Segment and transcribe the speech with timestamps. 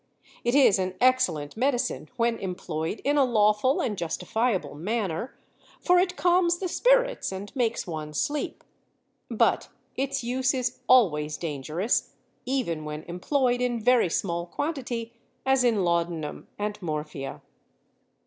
[0.43, 5.37] It is an excellent medicine when employed in a lawful and justifiable manner,
[5.79, 8.63] for it calms the spirits and makes one sleep.
[9.29, 12.15] But its use is always dangerous,
[12.47, 15.13] even when employed in very small quantity,
[15.45, 17.43] as in laudanum and morphia.